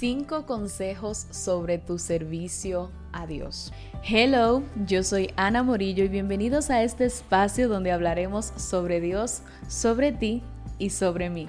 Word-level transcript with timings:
5 0.00 0.46
consejos 0.46 1.26
sobre 1.30 1.76
tu 1.76 1.98
servicio 1.98 2.90
a 3.12 3.26
Dios. 3.26 3.70
Hello, 4.02 4.62
yo 4.86 5.02
soy 5.02 5.30
Ana 5.36 5.62
Morillo 5.62 6.04
y 6.04 6.08
bienvenidos 6.08 6.70
a 6.70 6.82
este 6.82 7.04
espacio 7.04 7.68
donde 7.68 7.92
hablaremos 7.92 8.46
sobre 8.56 9.02
Dios, 9.02 9.42
sobre 9.68 10.12
ti 10.12 10.42
y 10.78 10.88
sobre 10.88 11.28
mí. 11.28 11.48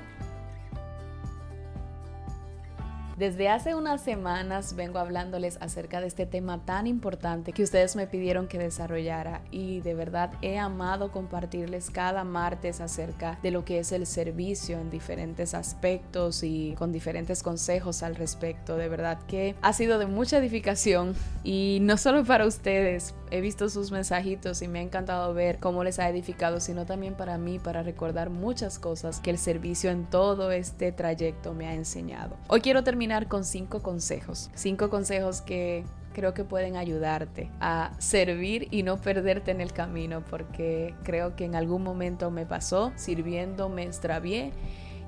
Desde 3.21 3.49
hace 3.49 3.75
unas 3.75 4.01
semanas 4.01 4.75
vengo 4.75 4.97
hablándoles 4.97 5.59
acerca 5.61 6.01
de 6.01 6.07
este 6.07 6.25
tema 6.25 6.65
tan 6.65 6.87
importante 6.87 7.53
que 7.53 7.61
ustedes 7.61 7.95
me 7.95 8.07
pidieron 8.07 8.47
que 8.47 8.57
desarrollara 8.57 9.41
y 9.51 9.81
de 9.81 9.93
verdad 9.93 10.31
he 10.41 10.57
amado 10.57 11.11
compartirles 11.11 11.91
cada 11.91 12.23
martes 12.23 12.81
acerca 12.81 13.37
de 13.43 13.51
lo 13.51 13.63
que 13.63 13.77
es 13.77 13.91
el 13.91 14.07
servicio 14.07 14.79
en 14.79 14.89
diferentes 14.89 15.53
aspectos 15.53 16.41
y 16.41 16.73
con 16.79 16.91
diferentes 16.91 17.43
consejos 17.43 18.01
al 18.01 18.15
respecto. 18.15 18.75
De 18.75 18.89
verdad 18.89 19.19
que 19.27 19.53
ha 19.61 19.71
sido 19.73 19.99
de 19.99 20.07
mucha 20.07 20.39
edificación 20.39 21.13
y 21.43 21.77
no 21.81 21.97
solo 21.97 22.23
para 22.23 22.47
ustedes, 22.47 23.13
he 23.29 23.39
visto 23.39 23.69
sus 23.69 23.91
mensajitos 23.91 24.63
y 24.63 24.67
me 24.67 24.79
ha 24.79 24.81
encantado 24.81 25.31
ver 25.35 25.59
cómo 25.59 25.83
les 25.83 25.99
ha 25.99 26.09
edificado, 26.09 26.59
sino 26.59 26.87
también 26.87 27.13
para 27.13 27.37
mí, 27.37 27.59
para 27.59 27.83
recordar 27.83 28.31
muchas 28.31 28.79
cosas 28.79 29.19
que 29.19 29.29
el 29.29 29.37
servicio 29.37 29.91
en 29.91 30.05
todo 30.05 30.51
este 30.51 30.91
trayecto 30.91 31.53
me 31.53 31.67
ha 31.67 31.75
enseñado. 31.75 32.35
Hoy 32.47 32.61
quiero 32.61 32.83
terminar 32.83 33.10
con 33.27 33.43
cinco 33.43 33.81
consejos, 33.81 34.49
cinco 34.55 34.89
consejos 34.89 35.41
que 35.41 35.83
creo 36.13 36.33
que 36.33 36.43
pueden 36.43 36.75
ayudarte 36.75 37.49
a 37.59 37.91
servir 37.99 38.67
y 38.71 38.83
no 38.83 38.97
perderte 38.97 39.51
en 39.51 39.61
el 39.61 39.73
camino, 39.73 40.23
porque 40.29 40.93
creo 41.03 41.35
que 41.35 41.45
en 41.45 41.55
algún 41.55 41.83
momento 41.83 42.31
me 42.31 42.45
pasó, 42.45 42.91
sirviendo 42.95 43.69
me 43.69 43.83
extravié 43.83 44.51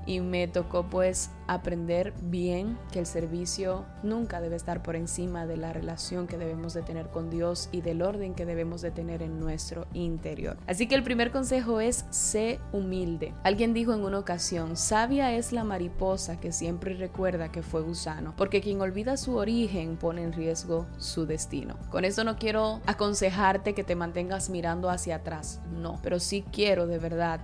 y 0.06 0.20
me 0.20 0.48
tocó 0.48 0.84
pues 0.84 1.30
aprender 1.46 2.14
bien 2.22 2.78
que 2.90 2.98
el 3.00 3.06
servicio 3.06 3.84
nunca 4.02 4.40
debe 4.40 4.56
estar 4.56 4.82
por 4.82 4.96
encima 4.96 5.46
de 5.46 5.56
la 5.56 5.72
relación 5.72 6.26
que 6.26 6.38
debemos 6.38 6.74
de 6.74 6.82
tener 6.82 7.08
con 7.08 7.30
Dios 7.30 7.68
y 7.72 7.80
del 7.80 8.02
orden 8.02 8.34
que 8.34 8.46
debemos 8.46 8.80
de 8.82 8.90
tener 8.90 9.22
en 9.22 9.38
nuestro 9.40 9.86
interior. 9.92 10.56
Así 10.66 10.86
que 10.86 10.94
el 10.94 11.02
primer 11.02 11.30
consejo 11.30 11.80
es 11.80 12.06
sé 12.10 12.60
humilde. 12.72 13.34
Alguien 13.42 13.74
dijo 13.74 13.92
en 13.92 14.04
una 14.04 14.18
ocasión, 14.18 14.76
sabia 14.76 15.32
es 15.32 15.52
la 15.52 15.64
mariposa 15.64 16.40
que 16.40 16.52
siempre 16.52 16.94
recuerda 16.94 17.52
que 17.52 17.62
fue 17.62 17.82
gusano, 17.82 18.34
porque 18.36 18.60
quien 18.60 18.80
olvida 18.80 19.16
su 19.16 19.36
origen 19.36 19.96
pone 19.96 20.22
en 20.22 20.32
riesgo 20.32 20.86
su 20.98 21.26
destino. 21.26 21.76
Con 21.90 22.04
eso 22.04 22.24
no 22.24 22.36
quiero 22.36 22.80
aconsejarte 22.86 23.74
que 23.74 23.84
te 23.84 23.96
mantengas 23.96 24.50
mirando 24.50 24.90
hacia 24.90 25.16
atrás, 25.16 25.60
no, 25.72 26.00
pero 26.02 26.20
sí 26.20 26.44
quiero 26.52 26.86
de 26.86 26.98
verdad 26.98 27.40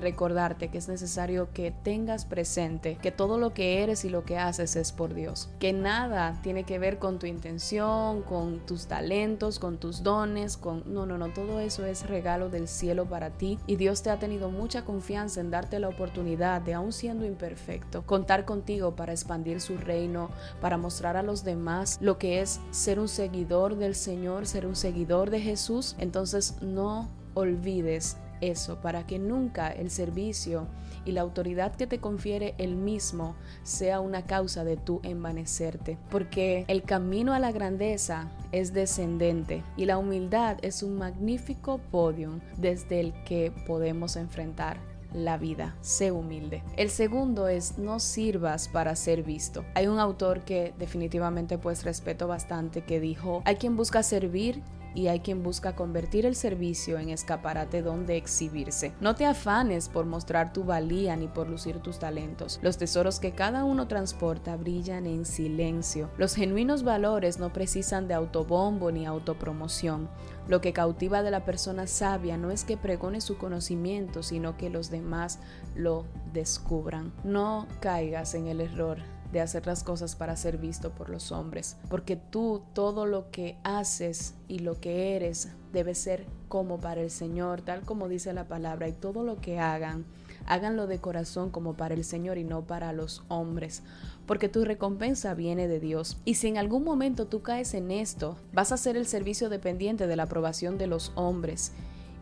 recordarte 0.00 0.68
que 0.68 0.78
es 0.78 0.88
necesario 0.88 1.48
que 1.52 1.70
tengas 1.70 2.24
presente 2.24 2.96
que 2.96 3.12
todo 3.12 3.38
lo 3.38 3.54
que 3.54 3.82
eres 3.82 4.04
y 4.04 4.10
lo 4.10 4.24
que 4.24 4.38
haces 4.38 4.76
es 4.76 4.92
por 4.92 5.14
Dios, 5.14 5.48
que 5.58 5.72
nada 5.72 6.38
tiene 6.42 6.64
que 6.64 6.78
ver 6.78 6.98
con 6.98 7.18
tu 7.18 7.26
intención, 7.26 8.22
con 8.22 8.60
tus 8.66 8.86
talentos, 8.86 9.58
con 9.58 9.78
tus 9.78 10.02
dones, 10.02 10.56
con 10.56 10.82
no, 10.92 11.06
no, 11.06 11.18
no, 11.18 11.28
todo 11.28 11.60
eso 11.60 11.84
es 11.86 12.06
regalo 12.08 12.48
del 12.48 12.68
cielo 12.68 13.06
para 13.06 13.30
ti 13.30 13.58
y 13.66 13.76
Dios 13.76 14.02
te 14.02 14.10
ha 14.10 14.18
tenido 14.18 14.50
mucha 14.50 14.84
confianza 14.84 15.40
en 15.40 15.50
darte 15.50 15.78
la 15.78 15.88
oportunidad 15.88 16.62
de 16.62 16.74
aún 16.74 16.92
siendo 16.92 17.24
imperfecto, 17.24 18.04
contar 18.06 18.44
contigo 18.44 18.94
para 18.96 19.12
expandir 19.12 19.60
su 19.60 19.76
reino, 19.76 20.30
para 20.60 20.78
mostrar 20.78 21.16
a 21.16 21.22
los 21.22 21.44
demás 21.44 21.98
lo 22.00 22.18
que 22.18 22.40
es 22.40 22.60
ser 22.70 22.98
un 22.98 23.08
seguidor 23.08 23.76
del 23.76 23.94
Señor, 23.94 24.46
ser 24.46 24.66
un 24.66 24.76
seguidor 24.76 25.30
de 25.30 25.40
Jesús, 25.40 25.96
entonces 25.98 26.56
no 26.60 27.08
olvides 27.34 28.16
eso, 28.50 28.80
para 28.80 29.06
que 29.06 29.18
nunca 29.18 29.70
el 29.70 29.90
servicio 29.90 30.66
y 31.04 31.12
la 31.12 31.20
autoridad 31.20 31.74
que 31.74 31.86
te 31.86 31.98
confiere 31.98 32.54
el 32.58 32.76
mismo 32.76 33.36
sea 33.62 34.00
una 34.00 34.24
causa 34.24 34.64
de 34.64 34.76
tu 34.76 35.00
envanecerte, 35.02 35.98
porque 36.10 36.64
el 36.68 36.82
camino 36.82 37.34
a 37.34 37.38
la 37.38 37.52
grandeza 37.52 38.30
es 38.52 38.72
descendente 38.72 39.62
y 39.76 39.84
la 39.84 39.98
humildad 39.98 40.58
es 40.62 40.82
un 40.82 40.96
magnífico 40.96 41.78
podio 41.90 42.40
desde 42.56 43.00
el 43.00 43.12
que 43.24 43.52
podemos 43.66 44.16
enfrentar 44.16 44.78
la 45.14 45.38
vida. 45.38 45.76
Sé 45.80 46.10
humilde. 46.10 46.62
El 46.76 46.90
segundo 46.90 47.48
es 47.48 47.78
no 47.78 48.00
sirvas 48.00 48.68
para 48.68 48.96
ser 48.96 49.22
visto. 49.22 49.64
Hay 49.74 49.86
un 49.86 49.98
autor 49.98 50.40
que 50.40 50.74
definitivamente 50.78 51.56
pues 51.56 51.84
respeto 51.84 52.26
bastante 52.26 52.82
que 52.82 53.00
dijo, 53.00 53.42
hay 53.44 53.56
quien 53.56 53.76
busca 53.76 54.02
servir 54.02 54.60
y 54.94 55.08
hay 55.08 55.20
quien 55.20 55.42
busca 55.42 55.74
convertir 55.74 56.26
el 56.26 56.34
servicio 56.34 56.98
en 56.98 57.10
escaparate 57.10 57.82
donde 57.82 58.16
exhibirse. 58.16 58.92
No 59.00 59.14
te 59.14 59.26
afanes 59.26 59.88
por 59.88 60.06
mostrar 60.06 60.52
tu 60.52 60.64
valía 60.64 61.16
ni 61.16 61.28
por 61.28 61.48
lucir 61.48 61.80
tus 61.80 61.98
talentos. 61.98 62.60
Los 62.62 62.78
tesoros 62.78 63.20
que 63.20 63.32
cada 63.32 63.64
uno 63.64 63.88
transporta 63.88 64.56
brillan 64.56 65.06
en 65.06 65.24
silencio. 65.24 66.10
Los 66.16 66.34
genuinos 66.34 66.82
valores 66.82 67.38
no 67.38 67.52
precisan 67.52 68.08
de 68.08 68.14
autobombo 68.14 68.90
ni 68.90 69.06
autopromoción. 69.06 70.08
Lo 70.46 70.60
que 70.60 70.72
cautiva 70.72 71.22
de 71.22 71.30
la 71.30 71.44
persona 71.44 71.86
sabia 71.86 72.36
no 72.36 72.50
es 72.50 72.64
que 72.64 72.76
pregone 72.76 73.20
su 73.20 73.38
conocimiento, 73.38 74.22
sino 74.22 74.56
que 74.56 74.70
los 74.70 74.90
demás 74.90 75.38
lo 75.74 76.04
descubran. 76.32 77.12
No 77.24 77.66
caigas 77.80 78.34
en 78.34 78.46
el 78.48 78.60
error 78.60 79.13
de 79.34 79.40
hacer 79.40 79.66
las 79.66 79.82
cosas 79.82 80.14
para 80.14 80.36
ser 80.36 80.58
visto 80.58 80.90
por 80.90 81.10
los 81.10 81.32
hombres, 81.32 81.76
porque 81.90 82.14
tú 82.14 82.62
todo 82.72 83.04
lo 83.04 83.32
que 83.32 83.58
haces 83.64 84.34
y 84.46 84.60
lo 84.60 84.80
que 84.80 85.16
eres 85.16 85.48
debe 85.72 85.96
ser 85.96 86.24
como 86.48 86.78
para 86.78 87.00
el 87.00 87.10
Señor, 87.10 87.60
tal 87.60 87.82
como 87.82 88.08
dice 88.08 88.32
la 88.32 88.46
palabra, 88.46 88.86
y 88.86 88.92
todo 88.92 89.24
lo 89.24 89.40
que 89.40 89.58
hagan, 89.58 90.04
háganlo 90.46 90.86
de 90.86 91.00
corazón 91.00 91.50
como 91.50 91.74
para 91.74 91.94
el 91.94 92.04
Señor 92.04 92.38
y 92.38 92.44
no 92.44 92.62
para 92.62 92.92
los 92.92 93.24
hombres, 93.26 93.82
porque 94.24 94.48
tu 94.48 94.64
recompensa 94.64 95.34
viene 95.34 95.66
de 95.66 95.80
Dios. 95.80 96.16
Y 96.24 96.34
si 96.34 96.46
en 96.46 96.56
algún 96.56 96.84
momento 96.84 97.26
tú 97.26 97.42
caes 97.42 97.74
en 97.74 97.90
esto, 97.90 98.36
vas 98.52 98.70
a 98.70 98.76
ser 98.76 98.96
el 98.96 99.06
servicio 99.06 99.48
dependiente 99.48 100.06
de 100.06 100.14
la 100.14 100.22
aprobación 100.22 100.78
de 100.78 100.86
los 100.86 101.10
hombres 101.16 101.72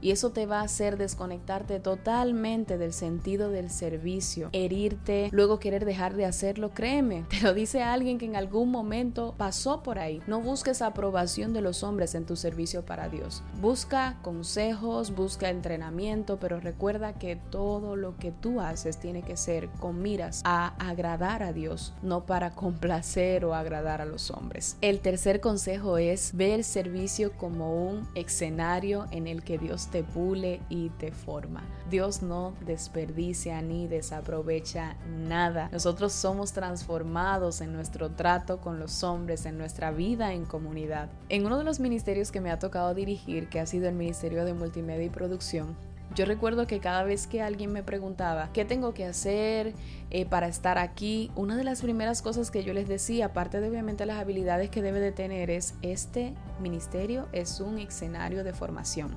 y 0.03 0.11
eso 0.11 0.33
te 0.33 0.47
va 0.47 0.61
a 0.61 0.65
hacer 0.65 0.99
desconectarte 0.99 1.81
totalmente 1.81 2.77
del 2.77 2.93
sentido 2.93 3.51
del 3.51 3.71
servicio, 3.71 4.51
herirte, 4.53 5.29
luego 5.33 5.59
querer 5.59 5.85
dejar 5.85 6.15
de 6.15 6.27
hacerlo, 6.27 6.73
créeme, 6.75 7.25
te 7.31 7.41
lo 7.41 7.55
dice 7.55 7.83
alguien 7.83 8.19
que 8.19 8.27
en 8.27 8.37
algún 8.37 8.71
momento 8.71 9.35
pasó 9.39 9.83
por 9.83 9.99
ahí. 9.99 10.21
No 10.27 10.41
busques 10.41 10.83
aprobación 10.83 11.53
de 11.53 11.63
los 11.63 11.85
hombres 11.85 12.15
en 12.15 12.27
tu 12.27 12.37
servicio 12.37 12.85
para 12.85 13.09
Dios. 13.09 13.43
Busca 13.61 14.19
consejos, 14.23 15.15
busca 15.15 15.49
entrenamiento, 15.49 16.39
pero 16.39 16.59
recuerda 16.59 17.15
que 17.15 17.37
todo 17.37 17.95
lo 17.95 18.17
que 18.17 18.33
tú 18.33 18.61
haces 18.61 18.99
tiene 18.99 19.23
que 19.23 19.37
ser 19.37 19.69
con 19.79 20.03
miras 20.03 20.43
a 20.45 20.75
agradar 20.85 21.45
a 21.45 21.53
Dios, 21.53 21.95
no 22.03 22.27
para 22.27 22.51
complacer 22.55 23.45
o 23.45 23.55
agradar 23.55 24.01
a 24.01 24.07
los 24.07 24.31
hombres. 24.33 24.77
El 24.81 24.99
tercer 24.99 25.41
consejo 25.41 25.99
es 25.99 26.33
ve 26.35 26.55
el 26.55 26.65
servicio 26.65 27.33
como 27.37 27.89
un 27.89 28.09
escenario 28.17 29.07
en 29.13 29.29
el 29.29 29.45
que 29.45 29.59
Dios 29.59 29.92
te 29.93 30.03
pule 30.03 30.61
y 30.69 30.89
te 30.89 31.13
forma. 31.13 31.63
Dios 31.89 32.23
no 32.23 32.55
desperdicia 32.67 33.63
ni 33.63 33.87
desaprovecha 33.87 34.97
nada. 35.07 35.69
Nosotros 35.71 36.13
somos 36.13 36.53
transformados 36.53 37.61
en 37.61 37.73
nuestro 37.73 38.11
trato 38.11 38.61
con 38.61 38.81
los 38.81 39.05
hombres, 39.05 39.47
en 39.47 39.59
nuestra 39.59 39.93
vida 39.93 40.33
en 40.33 40.47
comunidad. 40.47 41.11
En 41.29 41.47
uno 41.47 41.59
de 41.59 41.65
los 41.65 41.79
ministerios 41.79 42.33
que 42.33 42.41
me 42.41 42.51
ha 42.51 42.59
tocado 42.59 42.95
dirigir, 42.95 43.49
que 43.49 43.61
ha 43.61 43.67
sido 43.67 43.89
el 43.89 43.95
Ministerio 43.95 44.45
de 44.45 44.55
Multimedia 44.55 45.05
y 45.05 45.11
Producción, 45.11 45.77
yo 46.15 46.25
recuerdo 46.25 46.67
que 46.67 46.81
cada 46.81 47.05
vez 47.05 47.27
que 47.27 47.43
alguien 47.43 47.73
me 47.73 47.83
preguntaba 47.83 48.51
qué 48.53 48.65
tengo 48.65 48.95
que 48.95 49.05
hacer 49.05 49.75
eh, 50.11 50.27
para 50.27 50.47
estar 50.47 50.77
aquí, 50.77 51.31
una 51.37 51.57
de 51.57 51.65
las 51.65 51.81
primeras 51.81 52.21
cosas 52.21 52.51
que 52.51 52.65
yo 52.65 52.75
les 52.75 52.87
decía, 52.87 53.27
aparte 53.27 53.61
de 53.61 53.69
obviamente 53.71 54.05
las 54.05 54.19
habilidades 54.19 54.69
que 54.69 54.83
debe 54.83 55.01
de 55.01 55.11
tener, 55.11 55.51
es 55.51 55.75
este 55.81 56.35
ministerio 56.61 57.29
es 57.33 57.61
un 57.61 57.79
escenario 57.79 58.45
de 58.45 58.53
formación. 58.53 59.17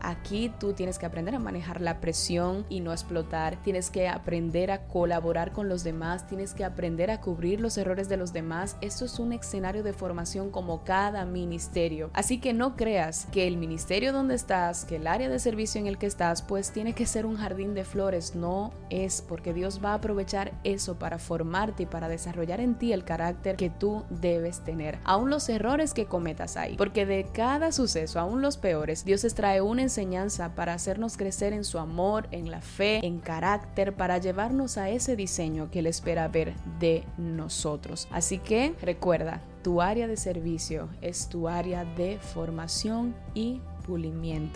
Aquí 0.00 0.52
tú 0.60 0.74
tienes 0.74 0.98
que 0.98 1.06
aprender 1.06 1.34
a 1.34 1.40
manejar 1.40 1.80
la 1.80 2.00
presión 2.00 2.64
y 2.68 2.80
no 2.80 2.92
explotar, 2.92 3.60
tienes 3.64 3.90
que 3.90 4.08
aprender 4.08 4.70
a 4.70 4.86
colaborar 4.86 5.52
con 5.52 5.68
los 5.68 5.82
demás, 5.82 6.26
tienes 6.28 6.54
que 6.54 6.64
aprender 6.64 7.10
a 7.10 7.20
cubrir 7.20 7.60
los 7.60 7.76
errores 7.76 8.08
de 8.08 8.16
los 8.16 8.32
demás. 8.32 8.76
Esto 8.80 9.06
es 9.06 9.18
un 9.18 9.32
escenario 9.32 9.82
de 9.82 9.92
formación 9.92 10.50
como 10.50 10.84
cada 10.84 11.24
ministerio. 11.24 12.10
Así 12.14 12.38
que 12.38 12.52
no 12.52 12.76
creas 12.76 13.26
que 13.32 13.48
el 13.48 13.56
ministerio 13.56 14.12
donde 14.12 14.36
estás, 14.36 14.84
que 14.84 14.96
el 14.96 15.08
área 15.08 15.28
de 15.28 15.40
servicio 15.40 15.80
en 15.80 15.88
el 15.88 15.98
que 15.98 16.06
estás, 16.06 16.27
pues 16.46 16.72
tiene 16.72 16.94
que 16.94 17.06
ser 17.06 17.26
un 17.26 17.36
jardín 17.36 17.74
de 17.74 17.84
flores. 17.84 18.34
No 18.34 18.72
es 18.90 19.22
porque 19.22 19.52
Dios 19.52 19.80
va 19.84 19.92
a 19.92 19.94
aprovechar 19.94 20.52
eso 20.64 20.98
para 20.98 21.18
formarte 21.18 21.84
y 21.84 21.86
para 21.86 22.08
desarrollar 22.08 22.60
en 22.60 22.76
ti 22.76 22.92
el 22.92 23.04
carácter 23.04 23.56
que 23.56 23.70
tú 23.70 24.04
debes 24.10 24.60
tener. 24.64 24.98
Aún 25.04 25.30
los 25.30 25.48
errores 25.48 25.94
que 25.94 26.06
cometas 26.06 26.56
ahí 26.56 26.76
porque 26.76 27.06
de 27.06 27.24
cada 27.32 27.72
suceso, 27.72 28.20
aún 28.20 28.40
los 28.40 28.56
peores, 28.56 29.04
Dios 29.04 29.24
extrae 29.24 29.60
una 29.60 29.82
enseñanza 29.82 30.54
para 30.54 30.74
hacernos 30.74 31.16
crecer 31.16 31.52
en 31.52 31.64
su 31.64 31.78
amor, 31.78 32.28
en 32.30 32.50
la 32.50 32.60
fe, 32.60 33.04
en 33.04 33.18
carácter, 33.18 33.94
para 33.94 34.18
llevarnos 34.18 34.78
a 34.78 34.88
ese 34.90 35.16
diseño 35.16 35.70
que 35.70 35.80
Él 35.80 35.86
espera 35.86 36.28
ver 36.28 36.54
de 36.78 37.04
nosotros. 37.16 38.08
Así 38.10 38.38
que 38.38 38.74
recuerda, 38.80 39.42
tu 39.62 39.82
área 39.82 40.06
de 40.06 40.16
servicio 40.16 40.88
es 41.02 41.28
tu 41.28 41.48
área 41.48 41.84
de 41.84 42.18
formación 42.18 43.14
y 43.34 43.60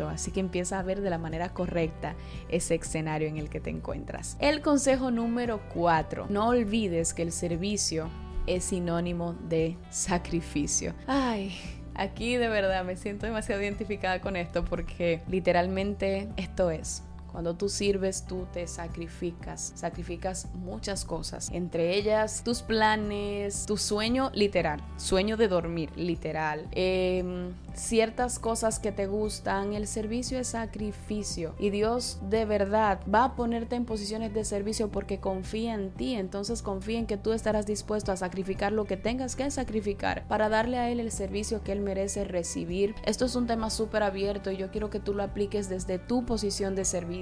Así 0.08 0.30
que 0.30 0.40
empieza 0.40 0.78
a 0.78 0.82
ver 0.82 1.00
de 1.00 1.10
la 1.10 1.18
manera 1.18 1.54
correcta 1.54 2.14
ese 2.48 2.74
escenario 2.74 3.28
en 3.28 3.38
el 3.38 3.48
que 3.48 3.60
te 3.60 3.70
encuentras. 3.70 4.36
El 4.40 4.60
consejo 4.60 5.10
número 5.10 5.60
4. 5.74 6.26
No 6.28 6.48
olvides 6.48 7.14
que 7.14 7.22
el 7.22 7.32
servicio 7.32 8.08
es 8.46 8.64
sinónimo 8.64 9.34
de 9.48 9.76
sacrificio. 9.90 10.94
Ay, 11.06 11.56
aquí 11.94 12.36
de 12.36 12.48
verdad 12.48 12.84
me 12.84 12.96
siento 12.96 13.26
demasiado 13.26 13.62
identificada 13.62 14.20
con 14.20 14.36
esto 14.36 14.64
porque 14.64 15.22
literalmente 15.28 16.28
esto 16.36 16.70
es 16.70 17.02
cuando 17.32 17.54
tú 17.54 17.70
sirves, 17.70 18.24
tú 18.28 18.46
te 18.52 18.66
sacrificas, 18.66 19.72
sacrificas 19.74 20.48
muchas 20.54 21.04
cosas, 21.04 21.48
entre 21.50 21.96
ellas 21.96 22.42
tus 22.44 22.60
planes, 22.60 23.64
tu 23.66 23.78
sueño 23.78 24.30
literal, 24.34 24.82
sueño 24.98 25.38
de 25.38 25.48
dormir 25.48 25.90
literal, 25.96 26.68
em, 26.72 27.54
ciertas 27.74 28.38
cosas 28.38 28.78
que 28.78 28.92
te 28.92 29.06
gustan, 29.06 29.72
el 29.72 29.86
servicio 29.86 30.38
es 30.38 30.48
sacrificio 30.48 31.54
y 31.58 31.70
Dios 31.70 32.18
de 32.28 32.44
verdad 32.44 33.00
va 33.12 33.24
a 33.24 33.34
ponerte 33.34 33.76
en 33.76 33.86
posiciones 33.86 34.34
de 34.34 34.44
servicio 34.44 34.90
porque 34.90 35.18
confía 35.18 35.74
en 35.74 35.90
ti, 35.90 36.14
entonces 36.14 36.60
confía 36.62 36.98
en 36.98 37.06
que 37.06 37.16
tú 37.16 37.32
estarás 37.32 37.64
dispuesto 37.64 38.12
a 38.12 38.16
sacrificar 38.16 38.72
lo 38.72 38.84
que 38.84 38.98
tengas 38.98 39.36
que 39.36 39.50
sacrificar 39.50 40.26
para 40.28 40.50
darle 40.50 40.78
a 40.78 40.90
Él 40.90 41.00
el 41.00 41.10
servicio 41.10 41.62
que 41.62 41.72
Él 41.72 41.80
merece 41.80 42.24
recibir. 42.24 42.94
Esto 43.06 43.24
es 43.24 43.34
un 43.34 43.46
tema 43.46 43.70
súper 43.70 44.02
abierto 44.02 44.50
y 44.50 44.58
yo 44.58 44.70
quiero 44.70 44.90
que 44.90 45.00
tú 45.00 45.14
lo 45.14 45.22
apliques 45.22 45.70
desde 45.70 45.98
tu 45.98 46.26
posición 46.26 46.74
de 46.74 46.84
servicio 46.84 47.21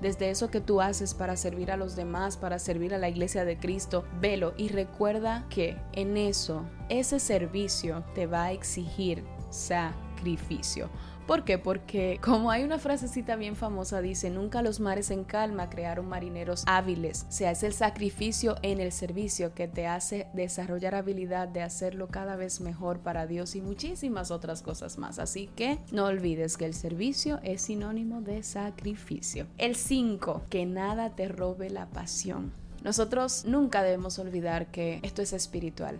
desde 0.00 0.30
eso 0.30 0.50
que 0.50 0.60
tú 0.60 0.80
haces 0.80 1.14
para 1.14 1.36
servir 1.36 1.70
a 1.70 1.76
los 1.76 1.96
demás, 1.96 2.36
para 2.36 2.58
servir 2.58 2.94
a 2.94 2.98
la 2.98 3.08
iglesia 3.08 3.44
de 3.44 3.58
Cristo, 3.58 4.04
velo 4.20 4.54
y 4.56 4.68
recuerda 4.68 5.46
que 5.48 5.76
en 5.92 6.16
eso, 6.16 6.64
ese 6.88 7.20
servicio 7.20 8.04
te 8.14 8.26
va 8.26 8.44
a 8.44 8.52
exigir 8.52 9.24
sacrificio. 9.50 10.88
¿Por 11.26 11.44
qué? 11.44 11.56
Porque 11.56 12.20
como 12.22 12.50
hay 12.50 12.64
una 12.64 12.78
frasecita 12.78 13.36
bien 13.36 13.56
famosa, 13.56 14.02
dice, 14.02 14.28
nunca 14.28 14.60
los 14.60 14.78
mares 14.78 15.10
en 15.10 15.24
calma 15.24 15.70
crearon 15.70 16.06
marineros 16.06 16.64
hábiles. 16.66 17.24
O 17.28 17.32
sea, 17.32 17.50
es 17.50 17.62
el 17.62 17.72
sacrificio 17.72 18.56
en 18.60 18.78
el 18.78 18.92
servicio 18.92 19.54
que 19.54 19.66
te 19.66 19.86
hace 19.86 20.26
desarrollar 20.34 20.94
habilidad 20.94 21.48
de 21.48 21.62
hacerlo 21.62 22.08
cada 22.08 22.36
vez 22.36 22.60
mejor 22.60 22.98
para 22.98 23.26
Dios 23.26 23.56
y 23.56 23.62
muchísimas 23.62 24.30
otras 24.30 24.60
cosas 24.60 24.98
más. 24.98 25.18
Así 25.18 25.48
que 25.56 25.78
no 25.92 26.04
olvides 26.04 26.58
que 26.58 26.66
el 26.66 26.74
servicio 26.74 27.40
es 27.42 27.62
sinónimo 27.62 28.20
de 28.20 28.42
sacrificio. 28.42 29.46
El 29.56 29.76
5, 29.76 30.42
que 30.50 30.66
nada 30.66 31.16
te 31.16 31.28
robe 31.28 31.70
la 31.70 31.86
pasión. 31.86 32.52
Nosotros 32.82 33.46
nunca 33.46 33.82
debemos 33.82 34.18
olvidar 34.18 34.66
que 34.66 35.00
esto 35.02 35.22
es 35.22 35.32
espiritual 35.32 35.98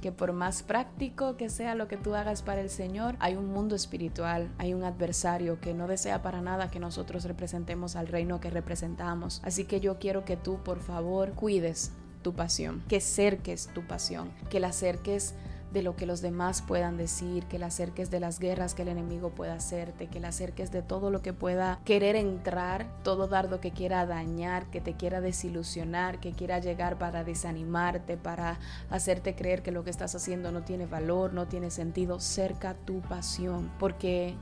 que 0.00 0.12
por 0.12 0.32
más 0.32 0.62
práctico 0.62 1.36
que 1.36 1.48
sea 1.48 1.74
lo 1.74 1.88
que 1.88 1.96
tú 1.96 2.14
hagas 2.14 2.42
para 2.42 2.60
el 2.60 2.70
Señor, 2.70 3.16
hay 3.18 3.36
un 3.36 3.52
mundo 3.52 3.74
espiritual, 3.74 4.50
hay 4.58 4.74
un 4.74 4.84
adversario 4.84 5.60
que 5.60 5.74
no 5.74 5.86
desea 5.86 6.22
para 6.22 6.40
nada 6.40 6.70
que 6.70 6.80
nosotros 6.80 7.24
representemos 7.24 7.96
al 7.96 8.08
reino 8.08 8.40
que 8.40 8.50
representamos. 8.50 9.40
Así 9.44 9.64
que 9.64 9.80
yo 9.80 9.98
quiero 9.98 10.24
que 10.24 10.36
tú, 10.36 10.58
por 10.62 10.80
favor, 10.80 11.32
cuides 11.32 11.92
tu 12.22 12.34
pasión, 12.34 12.82
que 12.88 13.00
cerques 13.00 13.68
tu 13.74 13.86
pasión, 13.86 14.30
que 14.50 14.60
la 14.60 14.68
acerques 14.68 15.34
de 15.72 15.82
lo 15.82 15.96
que 15.96 16.06
los 16.06 16.20
demás 16.20 16.62
puedan 16.62 16.96
decir, 16.96 17.44
que 17.46 17.58
la 17.58 17.66
acerques 17.66 18.10
de 18.10 18.20
las 18.20 18.38
guerras 18.38 18.74
que 18.74 18.82
el 18.82 18.88
enemigo 18.88 19.30
pueda 19.30 19.54
hacerte, 19.54 20.08
que 20.08 20.20
la 20.20 20.28
acerques 20.28 20.70
de 20.70 20.82
todo 20.82 21.10
lo 21.10 21.22
que 21.22 21.32
pueda 21.32 21.80
querer 21.84 22.16
entrar, 22.16 22.86
todo 23.02 23.28
dardo 23.28 23.60
que 23.60 23.70
quiera 23.70 24.06
dañar, 24.06 24.66
que 24.70 24.80
te 24.80 24.94
quiera 24.94 25.20
desilusionar, 25.20 26.20
que 26.20 26.32
quiera 26.32 26.58
llegar 26.58 26.98
para 26.98 27.24
desanimarte, 27.24 28.16
para 28.16 28.58
hacerte 28.90 29.34
creer 29.34 29.62
que 29.62 29.72
lo 29.72 29.84
que 29.84 29.90
estás 29.90 30.14
haciendo 30.14 30.52
no 30.52 30.62
tiene 30.62 30.86
valor, 30.86 31.32
no 31.32 31.46
tiene 31.46 31.70
sentido. 31.70 32.20
Cerca 32.20 32.74
tu 32.74 33.00
pasión, 33.00 33.70
porque 33.78 34.36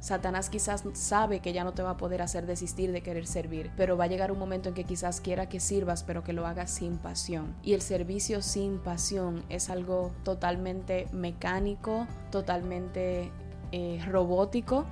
Satanás 0.00 0.48
quizás 0.48 0.84
sabe 0.92 1.40
que 1.40 1.52
ya 1.52 1.64
no 1.64 1.72
te 1.72 1.82
va 1.82 1.90
a 1.90 1.96
poder 1.96 2.22
hacer 2.22 2.46
desistir 2.46 2.92
de 2.92 3.02
querer 3.02 3.26
servir, 3.26 3.70
pero 3.76 3.96
va 3.96 4.04
a 4.04 4.08
llegar 4.08 4.30
un 4.30 4.38
momento 4.38 4.68
en 4.68 4.74
que 4.74 4.84
quizás 4.84 5.20
quiera 5.20 5.48
que 5.48 5.60
sirvas, 5.60 6.04
pero 6.04 6.22
que 6.22 6.32
lo 6.32 6.46
hagas 6.46 6.70
sin 6.70 6.98
pasión. 6.98 7.54
Y 7.62 7.74
el 7.74 7.82
servicio 7.82 8.42
sin 8.42 8.78
pasión 8.78 9.44
es 9.48 9.70
algo 9.70 10.12
totalmente 10.22 11.06
mecánico, 11.12 12.06
totalmente 12.30 13.30
eh, 13.72 14.00
robótico. 14.06 14.86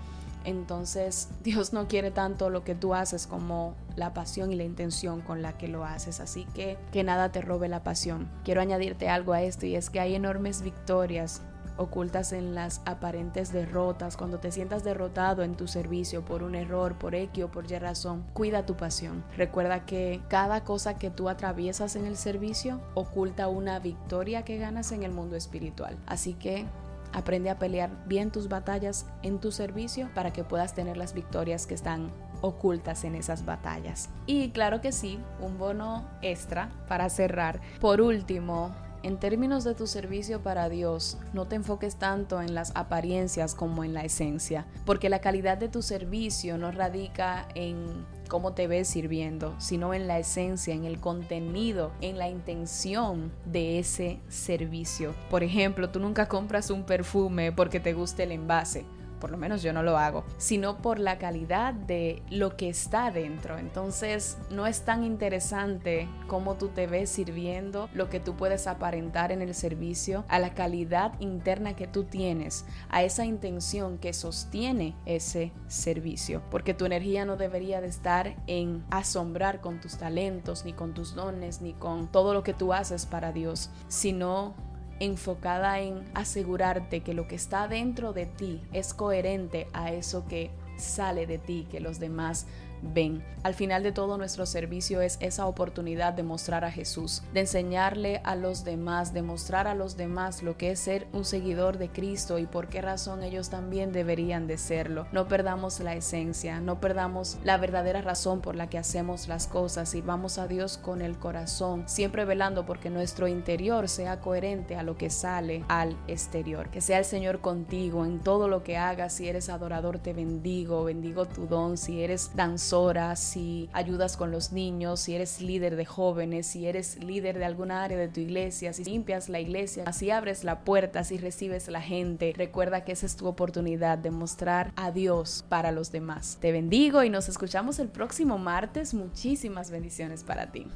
Entonces 0.45 1.29
Dios 1.43 1.73
no 1.73 1.87
quiere 1.89 2.11
tanto 2.11 2.51
lo 2.51 2.65
que 2.65 2.75
tú 2.75 2.95
haces 2.95 3.27
como 3.27 3.75
la 3.97 4.13
pasión 4.13 4.53
y 4.53 4.57
la 4.57 4.65
intención 4.65 5.21
con 5.21 5.41
la 5.41 5.57
que 5.57 5.69
lo 5.69 5.85
haces. 5.85 6.21
Así 6.21 6.47
que 6.55 6.79
que 6.93 7.05
nada 7.05 7.31
te 7.31 7.43
robe 7.43 7.69
la 7.69 7.83
pasión. 7.83 8.29
Quiero 8.45 8.61
añadirte 8.61 9.09
algo 9.09 9.33
a 9.33 9.43
esto 9.43 9.67
y 9.67 9.77
es 9.77 9.89
que 9.89 10.01
hay 10.01 10.15
enormes 10.15 10.63
victorias 10.63 11.43
ocultas 11.77 12.33
en 12.33 12.55
las 12.55 12.81
aparentes 12.85 13.53
derrotas, 13.53 14.17
cuando 14.17 14.39
te 14.39 14.53
sientas 14.53 14.85
derrotado 14.85 15.43
en 15.43 15.55
tu 15.55 15.69
servicio 15.69 16.25
por 16.25 16.43
un 16.43 16.55
error, 16.55 16.95
por 16.99 17.15
X 17.15 17.45
o 17.45 17.49
por 17.49 17.71
Y 17.71 17.79
razón, 17.79 18.25
cuida 18.33 18.67
tu 18.67 18.77
pasión. 18.77 19.25
Recuerda 19.37 19.85
que 19.85 20.21
cada 20.29 20.65
cosa 20.65 20.99
que 20.99 21.11
tú 21.11 21.29
atraviesas 21.29 21.97
en 21.97 22.07
el 22.07 22.17
servicio 22.17 22.81
oculta 22.95 23.49
una 23.49 23.79
victoria 23.79 24.45
que 24.45 24.59
ganas 24.59 24.93
en 24.93 25.03
el 25.03 25.13
mundo 25.13 25.37
espiritual. 25.37 25.97
Así 26.07 26.35
que 26.35 26.67
aprende 27.13 27.51
a 27.51 27.59
pelear 27.59 27.91
bien 28.07 28.31
tus 28.31 28.49
batallas 28.49 29.07
en 29.23 29.39
tu 29.39 29.53
servicio 29.53 30.11
para 30.15 30.33
que 30.33 30.45
puedas 30.45 30.75
tener 30.75 30.97
las 30.97 31.15
victorias 31.15 31.67
que 31.67 31.75
están 31.75 32.11
ocultas 32.43 33.05
en 33.05 33.15
esas 33.15 33.45
batallas. 33.45 34.11
Y 34.27 34.51
claro 34.51 34.81
que 34.81 34.93
sí, 34.93 35.19
un 35.41 35.59
bono 35.59 36.05
extra 36.23 36.71
para 36.89 37.09
cerrar. 37.09 37.61
Por 37.81 38.01
último, 38.01 38.75
en 39.03 39.19
términos 39.19 39.65
de 39.65 39.75
tu 39.75 39.87
servicio 39.87 40.43
para 40.43 40.69
Dios, 40.69 41.19
no 41.33 41.47
te 41.47 41.57
enfoques 41.57 41.97
tanto 41.97 42.41
en 42.41 42.55
las 42.55 42.73
apariencias 42.75 43.55
como 43.55 43.85
en 43.85 43.95
la 43.95 44.05
esencia, 44.05 44.67
porque 44.85 45.09
la 45.09 45.21
calidad 45.21 45.59
de 45.59 45.69
tu 45.69 45.83
servicio 45.83 46.59
no 46.59 46.73
radica 46.73 47.49
en 47.55 48.07
cómo 48.29 48.53
te 48.53 48.67
ves 48.67 48.89
sirviendo, 48.89 49.55
sino 49.59 49.95
en 49.95 50.07
la 50.07 50.19
esencia, 50.19 50.75
en 50.75 50.85
el 50.85 51.01
contenido, 51.01 51.93
en 52.01 52.19
la 52.19 52.29
intención 52.29 53.33
de 53.45 53.79
ese 53.79 54.21
servicio. 54.29 55.15
Por 55.31 55.43
ejemplo, 55.43 55.91
tú 55.91 56.01
nunca 56.01 56.27
compras 56.27 56.71
un 56.71 56.85
perfume 56.85 57.53
porque 57.53 57.81
te 57.81 57.93
guste 57.93 58.25
el 58.25 58.33
envase 58.33 58.85
por 59.21 59.31
lo 59.31 59.37
menos 59.37 59.63
yo 59.63 59.73
no 59.73 59.83
lo 59.83 59.99
hago, 59.99 60.25
sino 60.39 60.79
por 60.79 60.99
la 60.99 61.19
calidad 61.19 61.75
de 61.75 62.23
lo 62.31 62.57
que 62.57 62.69
está 62.69 63.11
dentro. 63.11 63.59
Entonces 63.59 64.39
no 64.51 64.67
es 64.67 64.83
tan 64.83 65.05
interesante 65.05 66.09
cómo 66.27 66.57
tú 66.57 66.69
te 66.69 66.87
ves 66.87 67.11
sirviendo, 67.11 67.89
lo 67.95 68.09
que 68.11 68.21
tú 68.21 68.37
puedes 68.37 68.67
aparentar 68.67 69.33
en 69.33 69.43
el 69.43 69.55
servicio, 69.55 70.25
a 70.29 70.39
la 70.39 70.55
calidad 70.55 71.19
interna 71.21 71.75
que 71.75 71.87
tú 71.87 72.05
tienes, 72.05 72.65
a 72.89 73.03
esa 73.03 73.25
intención 73.25 73.99
que 73.99 74.13
sostiene 74.13 74.95
ese 75.07 75.53
servicio. 75.69 76.43
Porque 76.51 76.75
tu 76.75 76.85
energía 76.85 77.25
no 77.25 77.37
debería 77.37 77.81
de 77.81 77.89
estar 77.89 78.37
en 78.47 78.85
asombrar 78.91 79.61
con 79.61 79.81
tus 79.81 79.97
talentos, 79.97 80.65
ni 80.65 80.73
con 80.73 80.95
tus 80.95 81.15
dones, 81.15 81.61
ni 81.61 81.73
con 81.73 82.11
todo 82.11 82.35
lo 82.35 82.43
que 82.43 82.55
tú 82.55 82.73
haces 82.73 83.07
para 83.07 83.33
Dios, 83.33 83.71
sino 83.89 84.55
enfocada 85.01 85.81
en 85.81 86.05
asegurarte 86.15 87.01
que 87.01 87.15
lo 87.15 87.29
que 87.29 87.35
está 87.35 87.69
dentro 87.69 88.13
de 88.13 88.27
ti 88.27 88.63
es 88.73 88.95
coherente 88.95 89.69
a 89.73 89.93
eso 89.93 90.27
que 90.27 90.51
sale 90.77 91.27
de 91.27 91.39
ti, 91.39 91.67
que 91.71 91.81
los 91.81 91.99
demás 91.99 92.47
ven. 92.83 93.25
Al 93.47 93.55
final 93.55 93.83
de 93.83 93.93
todo 93.93 94.19
nuestro 94.19 94.45
servicio 94.45 95.01
es 95.01 95.19
esa 95.21 95.47
oportunidad 95.47 96.13
de 96.13 96.23
mostrar 96.23 96.65
a 96.65 96.73
Jesús, 96.73 97.23
de 97.33 97.41
enseñarle 97.41 98.21
a 98.25 98.35
los 98.35 98.65
demás, 98.65 99.15
de 99.15 99.23
mostrar 99.23 99.69
a 99.69 99.75
los 99.75 99.97
demás 99.97 100.43
lo 100.43 100.57
que 100.57 100.73
es 100.73 100.81
ser 100.81 101.07
un 101.13 101.25
seguidor 101.25 101.79
de 101.79 101.89
Cristo 101.89 102.39
y 102.39 102.47
por 102.47 102.69
qué 102.69 102.83
razón 102.83 103.23
ellos 103.23 103.49
también 103.49 103.93
deberían 103.93 104.47
de 104.49 104.59
serlo. 104.59 105.07
No 105.13 105.29
perdamos 105.29 105.79
la 105.81 105.95
esencia, 105.95 106.61
no 106.61 106.81
perdamos 106.81 107.39
la 107.45 107.57
verdadera 107.57 108.03
razón 108.03 108.41
por 108.41 108.57
la 108.57 108.69
que 108.69 108.79
hacemos 108.79 109.29
las 109.29 109.47
cosas, 109.47 109.91
sirvamos 109.91 110.39
a 110.39 110.49
Dios 110.49 110.77
con 110.77 111.01
el 111.01 111.17
corazón, 111.17 111.85
siempre 111.87 112.25
velando 112.25 112.67
porque 112.67 112.91
nuestro 112.91 113.29
interior 113.29 113.89
sea 113.89 114.21
coherente 114.21 114.75
a 114.75 114.83
lo 114.83 114.97
que 114.97 115.09
sale 115.09 115.65
al 115.69 115.97
exterior. 116.09 116.69
Que 116.71 116.81
sea 116.81 116.99
el 116.99 117.05
Señor 117.05 117.41
contigo 117.41 118.05
en 118.05 118.19
todo 118.19 118.49
lo 118.49 118.65
que 118.65 118.77
hagas, 118.77 119.13
si 119.13 119.29
eres 119.29 119.49
adorador 119.49 120.01
te 120.01 120.13
bendigo, 120.13 120.83
bendigo 120.83 121.27
tu 121.27 121.47
don, 121.47 121.77
si 121.79 122.03
eres 122.03 122.33
danzador 122.35 122.66
horas, 122.73 123.21
si 123.21 123.69
ayudas 123.73 124.17
con 124.17 124.31
los 124.31 124.53
niños, 124.53 125.01
si 125.01 125.15
eres 125.15 125.41
líder 125.41 125.77
de 125.77 125.85
jóvenes, 125.85 126.47
si 126.47 126.67
eres 126.67 127.03
líder 127.03 127.39
de 127.39 127.45
alguna 127.45 127.85
área 127.85 127.99
de 127.99 128.09
tu 128.09 128.21
iglesia, 128.21 128.73
si 128.73 128.85
limpias 128.85 129.29
la 129.29 129.41
iglesia, 129.41 129.93
si 129.93 130.11
abres 130.11 130.45
la 130.45 130.61
puerta, 130.61 131.05
si 131.05 131.19
recibes 131.19 131.69
la 131.69 131.81
gente. 131.81 132.33
Recuerda 132.37 132.85
que 132.85 132.93
esa 132.93 133.07
es 133.07 133.17
tu 133.17 133.27
oportunidad 133.27 133.99
de 133.99 134.11
mostrar 134.11 134.73
a 134.77 134.91
Dios 134.91 135.45
para 135.49 135.73
los 135.73 135.93
demás. 135.93 136.39
Te 136.41 136.53
bendigo 136.53 137.03
y 137.03 137.11
nos 137.11 137.29
escuchamos 137.29 137.79
el 137.79 137.89
próximo 137.89 138.39
martes. 138.39 138.95
Muchísimas 138.95 139.71
bendiciones 139.71 140.25
para 140.25 140.51
ti. 140.53 140.67